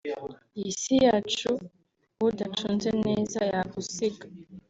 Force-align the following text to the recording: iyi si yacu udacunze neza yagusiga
iyi 0.59 0.71
si 0.81 0.93
yacu 1.05 1.49
udacunze 2.27 2.89
neza 3.05 3.39
yagusiga 3.53 4.25